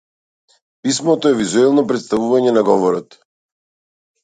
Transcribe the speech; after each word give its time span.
Писмото 0.87 1.31
е 1.33 1.39
визуелно 1.41 1.85
претставување 1.93 2.57
на 2.59 2.65
говорот. 2.73 3.21